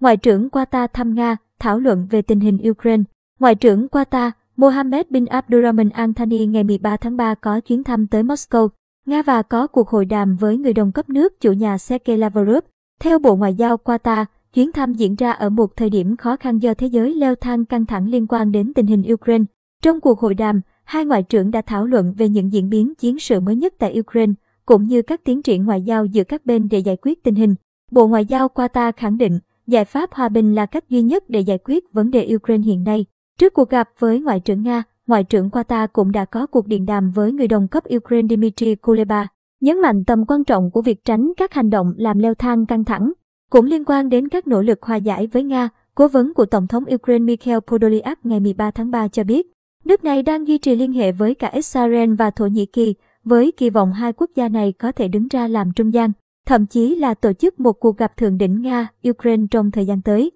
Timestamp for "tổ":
57.14-57.32